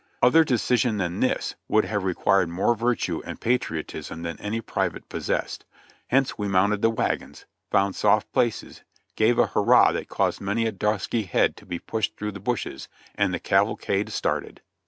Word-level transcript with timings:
Other 0.23 0.43
decision 0.43 0.97
than 0.97 1.19
this 1.19 1.53
would 1.67 1.85
have 1.85 2.03
required 2.03 2.49
more 2.49 2.73
virtue 2.73 3.21
and 3.23 3.39
patriotism 3.39 4.23
than 4.23 4.41
any 4.41 4.59
private 4.59 5.07
possessed, 5.09 5.63
hence 6.07 6.39
we 6.39 6.47
mounted 6.47 6.81
the 6.81 6.89
wagons, 6.89 7.45
found 7.69 7.95
soft 7.95 8.33
places, 8.33 8.81
gave 9.15 9.37
a 9.37 9.45
"hurrah" 9.45 9.91
that 9.91 10.09
caused 10.09 10.41
many 10.41 10.65
a 10.65 10.71
dusky 10.71 11.21
head 11.25 11.55
to 11.57 11.67
be 11.67 11.77
pushed 11.77 12.17
through 12.17 12.31
the 12.31 12.39
bushes, 12.39 12.87
and 13.13 13.31
the 13.31 13.37
cavalcade 13.39 14.09
started. 14.09 14.63